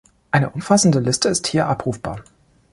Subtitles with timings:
[0.31, 2.23] Eine umfassende Liste ist hier abrufbar.